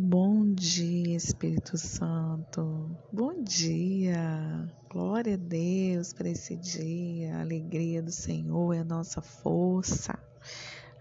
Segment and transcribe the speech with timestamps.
[0.00, 2.96] Bom dia, Espírito Santo.
[3.12, 4.72] Bom dia.
[4.88, 7.34] Glória a Deus por esse dia.
[7.34, 10.16] A alegria do Senhor é a nossa força.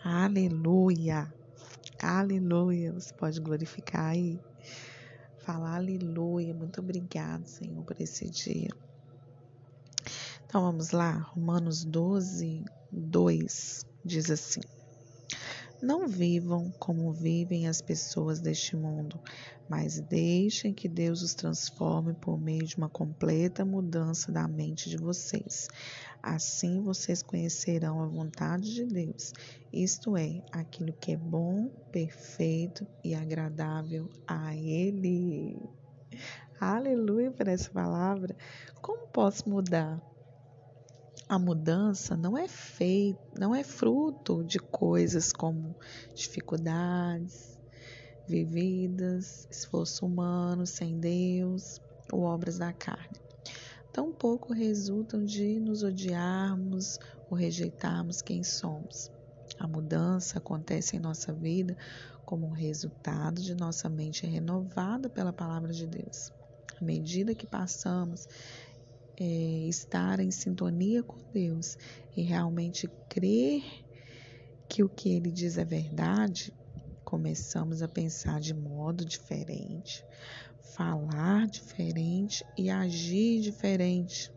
[0.04, 1.32] Aleluia.
[2.02, 2.92] Aleluia.
[2.92, 4.40] Você pode glorificar aí.
[5.42, 6.56] Falar aleluia.
[6.56, 8.72] Muito obrigado, Senhor, por esse dia.
[10.48, 11.20] Então vamos lá.
[11.36, 14.62] Romanos 12, 2 diz assim.
[15.82, 19.20] Não vivam como vivem as pessoas deste mundo,
[19.70, 24.98] mas deixem que Deus os transforme por meio de uma completa mudança da mente de
[24.98, 25.68] vocês.
[26.22, 29.34] Assim vocês conhecerão a vontade de Deus,
[29.72, 35.62] isto é, aquilo que é bom, perfeito e agradável a Ele.
[36.60, 38.36] Aleluia por essa palavra.
[38.82, 40.02] Como posso mudar?
[41.30, 45.76] A mudança não é feita, não é fruto de coisas como
[46.16, 47.58] dificuldades
[48.26, 53.22] vividas, esforço humano sem Deus ou obras da carne.
[53.92, 56.98] Tampouco resultam de nos odiarmos
[57.30, 59.12] ou rejeitarmos quem somos.
[59.60, 61.76] A mudança acontece em nossa vida
[62.24, 66.32] como resultado de nossa mente renovada pela palavra de Deus.
[66.80, 68.28] À medida que passamos
[69.20, 71.78] é, estar em sintonia com Deus
[72.16, 73.64] e realmente crer
[74.70, 76.54] que o que Ele diz é verdade,
[77.04, 80.06] começamos a pensar de modo diferente,
[80.76, 84.32] falar diferente e agir diferente.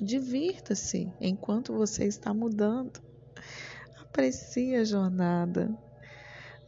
[0.00, 3.00] Divirta-se enquanto você está mudando.
[3.96, 5.72] Aprecie a jornada.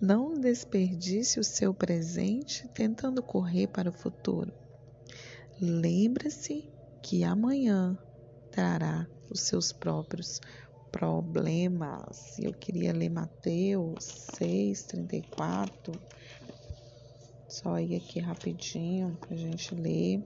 [0.00, 4.52] Não desperdice o seu presente tentando correr para o futuro.
[5.60, 6.70] Lembre-se
[7.06, 7.96] que amanhã
[8.50, 10.40] trará os seus próprios
[10.90, 12.36] problemas.
[12.36, 14.02] Eu queria ler Mateus
[14.36, 16.00] 6:34.
[17.46, 20.20] Só ir aqui rapidinho para a gente ler.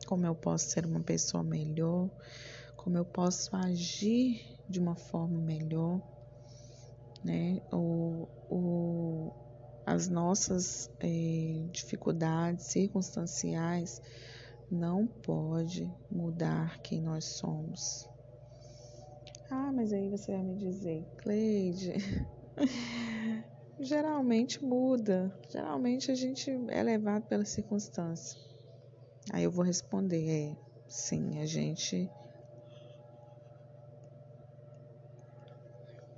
[0.07, 2.09] Como eu posso ser uma pessoa melhor?
[2.75, 6.01] Como eu posso agir de uma forma melhor?
[7.23, 7.61] Né?
[7.71, 9.42] O, o,
[9.85, 14.01] as nossas é, dificuldades circunstanciais
[14.71, 18.09] não pode mudar quem nós somos.
[19.51, 21.93] Ah, mas aí você vai me dizer, Cleide,
[23.79, 25.31] geralmente muda.
[25.51, 28.41] Geralmente a gente é levado pela circunstância.
[29.31, 30.57] Aí eu vou responder, é,
[30.89, 32.11] sim, a gente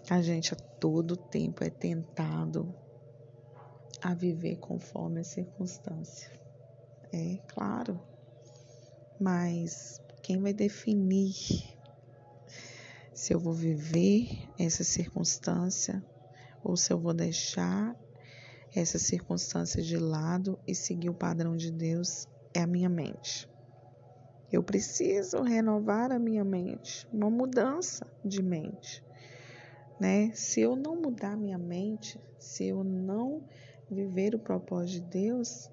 [0.08, 2.74] a gente a todo tempo é tentado
[4.04, 6.30] a viver conforme a circunstância.
[7.10, 7.98] É claro,
[9.18, 11.32] mas quem vai definir
[13.14, 14.28] se eu vou viver
[14.58, 16.04] essa circunstância
[16.62, 17.96] ou se eu vou deixar
[18.74, 23.48] essa circunstância de lado e seguir o padrão de Deus é a minha mente.
[24.52, 29.02] Eu preciso renovar a minha mente, uma mudança de mente,
[29.98, 30.30] né?
[30.34, 33.42] Se eu não mudar minha mente, se eu não
[33.94, 35.70] viver o propósito de Deus,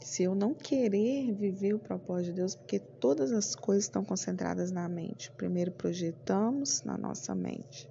[0.00, 4.70] se eu não querer viver o propósito de Deus, porque todas as coisas estão concentradas
[4.70, 5.30] na mente.
[5.32, 7.88] Primeiro projetamos na nossa mente,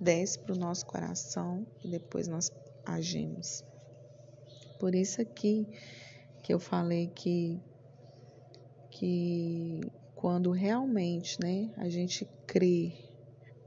[0.00, 2.50] desce para o nosso coração e depois nós
[2.84, 3.64] agimos.
[4.78, 5.66] Por isso aqui
[6.42, 7.60] que eu falei que
[8.90, 9.80] que
[10.14, 12.92] quando realmente, né, a gente crê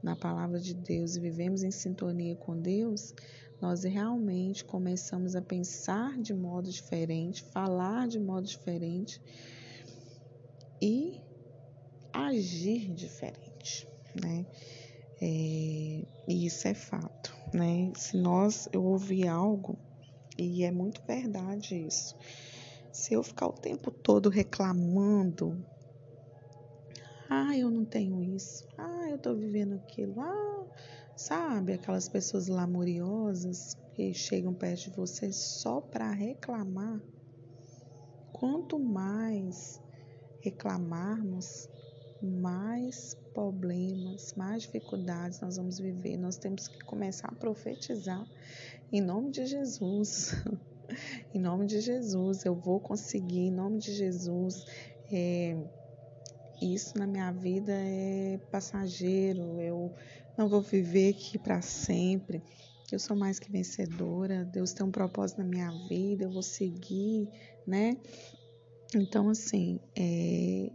[0.02, 3.14] na palavra de Deus e vivemos em sintonia com Deus,
[3.60, 9.20] nós realmente começamos a pensar de modo diferente, falar de modo diferente
[10.80, 11.20] e
[12.12, 14.46] agir diferente, né?
[15.20, 17.92] É, e isso é fato, né?
[17.96, 19.76] Se nós eu ouvir algo
[20.38, 22.14] e é muito verdade isso.
[22.92, 25.64] Se eu ficar o tempo todo reclamando,
[27.28, 30.66] ah, eu não tenho isso, ah, eu tô vivendo aquilo, ah,
[31.18, 37.02] Sabe, aquelas pessoas lamuriosas que chegam perto de você só para reclamar?
[38.32, 39.82] Quanto mais
[40.40, 41.68] reclamarmos,
[42.22, 46.16] mais problemas, mais dificuldades nós vamos viver.
[46.16, 48.24] Nós temos que começar a profetizar
[48.92, 50.36] em nome de Jesus.
[51.34, 54.64] em nome de Jesus, eu vou conseguir, em nome de Jesus.
[55.10, 55.56] É,
[56.62, 59.92] isso na minha vida é passageiro, eu
[60.38, 62.40] não vou viver aqui para sempre.
[62.90, 67.28] Eu sou mais que vencedora, Deus tem um propósito na minha vida, eu vou seguir,
[67.66, 67.98] né?
[68.94, 70.70] Então, assim, é,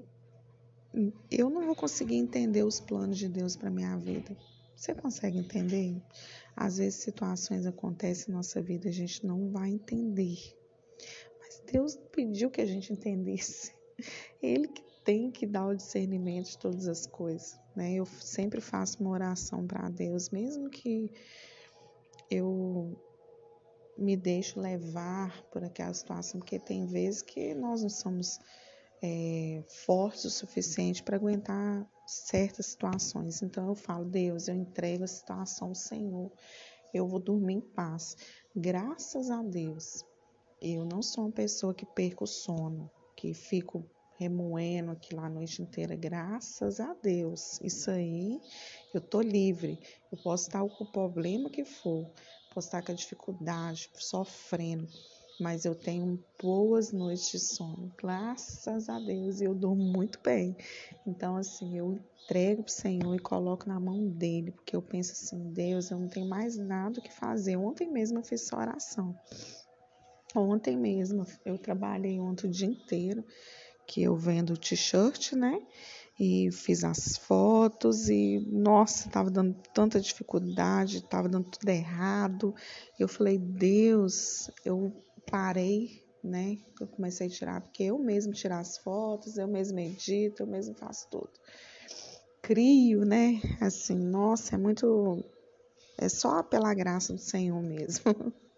[1.32, 4.38] eu não vou conseguir entender os planos de Deus para minha vida.
[4.76, 6.00] Você consegue entender?
[6.56, 10.38] Às vezes situações acontecem na nossa vida, a gente não vai entender.
[11.40, 13.74] Mas Deus pediu que a gente entendesse.
[14.42, 17.94] Ele que tem que dar o discernimento de todas as coisas, né?
[17.94, 21.12] Eu sempre faço uma oração para Deus, mesmo que
[22.30, 22.96] eu
[23.98, 28.40] me deixo levar por aquela situação, porque tem vezes que nós não somos
[29.02, 33.42] é, fortes o suficiente para aguentar certas situações.
[33.42, 36.32] Então eu falo, Deus, eu entrego a situação ao Senhor,
[36.94, 38.16] eu vou dormir em paz.
[38.56, 40.06] Graças a Deus,
[40.62, 43.86] eu não sou uma pessoa que perco o sono, que fico
[44.24, 45.96] remoendo aquilo a noite inteira.
[45.96, 48.40] Graças a Deus, isso aí
[48.94, 49.80] eu tô livre.
[50.12, 52.10] Eu posso estar com o problema que for,
[52.54, 54.88] posso estar com a dificuldade, sofrendo
[55.40, 60.56] mas eu tenho boas noites de sono, graças a Deus, e eu durmo muito bem.
[61.06, 65.12] Então, assim, eu entrego para o Senhor e coloco na mão dele, porque eu penso
[65.14, 67.58] assim: Deus, eu não tenho mais nada que fazer.
[67.58, 69.18] Ontem mesmo eu fiz só oração.
[70.36, 73.24] Ontem mesmo eu trabalhei ontem o dia inteiro,
[73.88, 75.60] que eu vendo t-shirt, né?
[76.20, 82.54] e fiz as fotos e nossa, estava dando tanta dificuldade, estava dando tudo errado.
[83.00, 84.94] Eu falei, Deus, eu
[85.30, 86.58] parei, né?
[86.80, 90.76] Eu comecei a tirar, porque eu mesmo tirar as fotos, eu mesmo edito, eu mesmo
[90.76, 91.32] faço tudo.
[92.42, 93.42] Crio, né?
[93.60, 95.24] Assim, nossa, é muito.
[95.98, 98.04] É só pela graça do Senhor mesmo.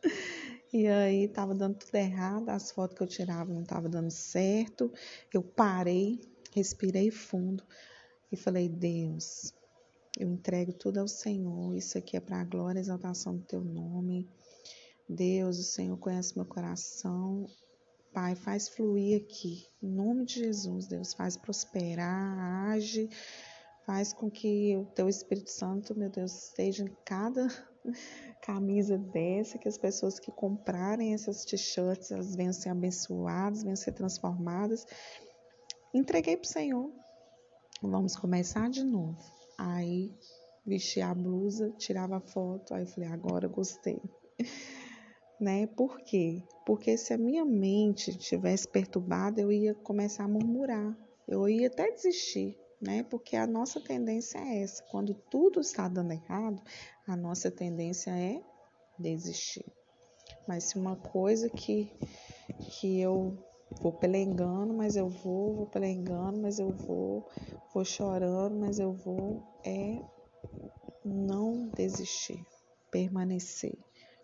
[0.77, 4.91] E aí tava dando tudo errado, as fotos que eu tirava não tava dando certo.
[5.33, 6.19] Eu parei,
[6.51, 7.63] respirei fundo
[8.29, 9.53] e falei: Deus,
[10.19, 11.73] eu entrego tudo ao Senhor.
[11.73, 14.29] Isso aqui é para a glória e exaltação do teu nome.
[15.07, 17.45] Deus, o Senhor conhece meu coração.
[18.11, 19.65] Pai, faz fluir aqui.
[19.81, 23.09] Em nome de Jesus, Deus, faz prosperar, age,
[23.85, 27.47] faz com que o teu Espírito Santo, meu Deus, esteja em cada
[28.41, 33.93] camisa dessa, que as pessoas que comprarem essas t-shirts, elas venham ser abençoadas, venham ser
[33.93, 34.85] transformadas.
[35.93, 36.91] Entreguei para o Senhor.
[37.81, 39.17] Vamos começar de novo.
[39.57, 40.13] Aí,
[40.65, 44.01] vesti a blusa, tirava a foto, aí falei, agora gostei
[45.39, 45.67] né?
[45.67, 46.43] Por quê?
[46.65, 50.97] Porque se a minha mente tivesse perturbada, eu ia começar a murmurar,
[51.27, 53.03] eu ia até desistir, né?
[53.03, 54.83] Porque a nossa tendência é essa.
[54.83, 56.61] Quando tudo está dando errado,
[57.07, 58.41] a nossa tendência é
[58.99, 59.65] desistir.
[60.47, 61.91] Mas se uma coisa que
[62.79, 63.37] que eu
[63.81, 67.27] vou pelengando, mas eu vou, vou pelengando, mas eu vou,
[67.73, 69.99] vou chorando, mas eu vou é
[71.03, 72.45] não desistir,
[72.91, 73.77] permanecer.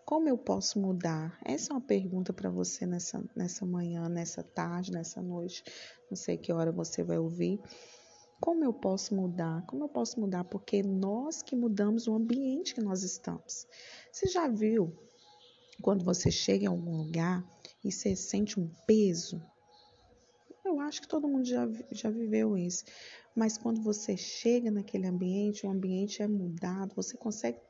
[0.04, 1.38] Como eu posso mudar?
[1.44, 5.62] Essa é uma pergunta para você nessa, nessa manhã, nessa tarde, nessa noite.
[6.10, 7.60] Não sei que hora você vai ouvir.
[8.42, 9.64] Como eu posso mudar?
[9.66, 10.42] Como eu posso mudar?
[10.42, 13.68] Porque nós que mudamos o ambiente que nós estamos.
[14.10, 14.92] Você já viu
[15.80, 17.48] quando você chega em algum lugar
[17.84, 19.40] e você sente um peso?
[20.64, 22.84] Eu acho que todo mundo já, já viveu isso.
[23.32, 27.60] Mas quando você chega naquele ambiente, o ambiente é mudado, você consegue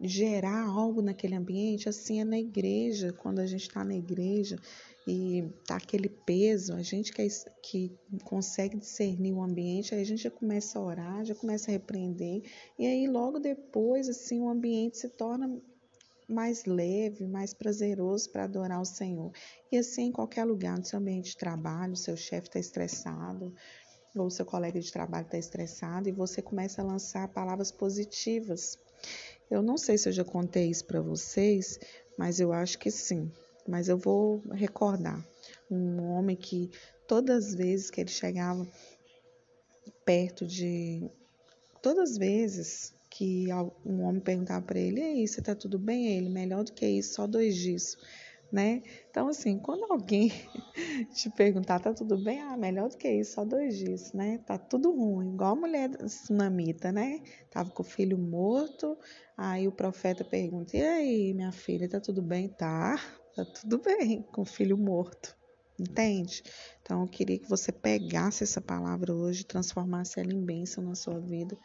[0.00, 4.56] gerar algo naquele ambiente, assim é na igreja, quando a gente está na igreja
[5.06, 7.28] e tá aquele peso, a gente que, é,
[7.62, 11.72] que consegue discernir o ambiente, aí a gente já começa a orar, já começa a
[11.72, 12.42] repreender,
[12.78, 15.60] e aí logo depois, assim, o ambiente se torna
[16.28, 19.32] mais leve, mais prazeroso para adorar o Senhor.
[19.72, 23.54] E assim, em qualquer lugar, no seu ambiente de trabalho, seu chefe está estressado,
[24.14, 28.78] ou seu colega de trabalho está estressado, e você começa a lançar palavras positivas
[29.50, 31.78] eu não sei se eu já contei isso para vocês,
[32.18, 33.32] mas eu acho que sim.
[33.68, 35.22] Mas eu vou recordar.
[35.70, 36.70] Um homem que
[37.06, 38.66] todas as vezes que ele chegava
[40.04, 41.08] perto de.
[41.82, 43.46] Todas as vezes que
[43.84, 46.16] um homem perguntava para ele: E aí, você tá tudo bem?
[46.16, 47.96] Ele, melhor do que isso, só dois dias
[48.50, 48.82] né?
[49.10, 50.32] Então, assim, quando alguém
[51.14, 52.40] te perguntar, tá tudo bem?
[52.40, 54.38] Ah, melhor do que isso, só dois dias, né?
[54.46, 57.20] Tá tudo ruim, igual a mulher tsunamita, né?
[57.50, 58.96] Tava com o filho morto,
[59.36, 62.48] aí o profeta pergunta, e aí, minha filha, tá tudo bem?
[62.48, 62.98] Tá,
[63.44, 65.36] tá tudo bem com o filho morto.
[65.78, 66.42] Entende?
[66.82, 71.20] Então, eu queria que você pegasse essa palavra hoje, transformasse ela em bênção na sua
[71.20, 71.56] vida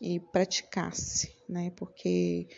[0.00, 1.70] e praticasse, né?
[1.76, 2.48] Porque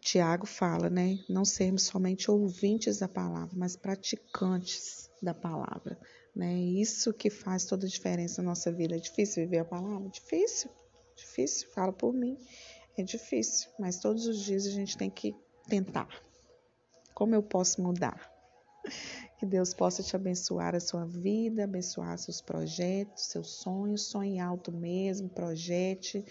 [0.00, 1.18] Tiago fala, né?
[1.26, 5.98] Não sermos somente ouvintes da palavra, mas praticantes da palavra,
[6.36, 6.54] né?
[6.54, 8.96] Isso que faz toda a diferença na nossa vida.
[8.96, 10.06] É difícil viver a palavra?
[10.10, 10.70] Difícil,
[11.16, 11.68] difícil.
[11.70, 12.36] Fala por mim.
[12.96, 15.34] É difícil, mas todos os dias a gente tem que
[15.66, 16.08] tentar.
[17.14, 18.30] Como eu posso mudar?
[19.38, 24.02] Que Deus possa te abençoar a sua vida, abençoar seus projetos, seus sonhos.
[24.02, 26.24] Sonhe alto mesmo, projete,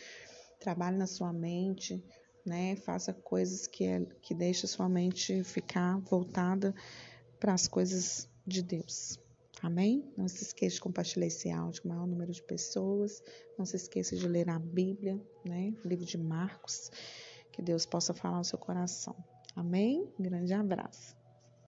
[0.60, 2.04] trabalhe na sua mente,
[2.46, 2.76] né?
[2.76, 6.76] Faça coisas que, é, que deixe sua mente ficar voltada
[7.40, 9.20] para as coisas de Deus.
[9.62, 10.12] Amém?
[10.18, 13.24] Não se esqueça de compartilhar esse áudio com o maior número de pessoas.
[13.58, 15.74] Não se esqueça de ler a Bíblia, né?
[15.86, 16.92] O livro de Marcos.
[17.52, 19.16] Que Deus possa falar no seu coração.
[19.56, 20.14] Amém?
[20.20, 21.16] Grande abraço.